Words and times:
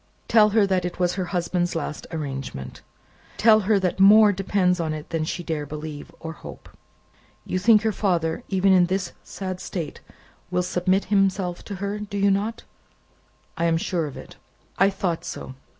Tell 0.27 0.49
her 0.49 0.65
that 0.65 0.83
it 0.83 0.97
was 0.97 1.13
her 1.13 1.25
husband's 1.25 1.75
last 1.75 2.07
arrangement. 2.11 2.81
Tell 3.37 3.59
her 3.59 3.79
that 3.79 3.99
more 3.99 4.31
depends 4.33 4.79
upon 4.79 4.95
it 4.95 5.11
than 5.11 5.25
she 5.25 5.43
dare 5.43 5.67
believe, 5.67 6.11
or 6.19 6.33
hope. 6.33 6.69
You 7.45 7.59
think 7.59 7.81
that 7.81 7.85
her 7.85 7.91
father, 7.91 8.41
even 8.49 8.73
in 8.73 8.87
this 8.87 9.13
sad 9.23 9.59
state, 9.59 10.01
will 10.49 10.63
submit 10.63 11.05
himself 11.13 11.63
to 11.65 11.75
her; 11.75 11.99
do 11.99 12.17
you 12.17 12.31
not?" 12.31 12.63
"I 13.55 13.65
am 13.65 13.77
sure 13.77 14.07
of 14.07 14.17
it." 14.17 14.37
"I 14.79 14.89
thought 14.89 15.23
so. 15.23 15.53